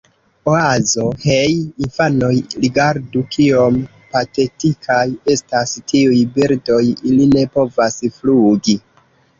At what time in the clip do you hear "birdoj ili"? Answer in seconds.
6.39-7.31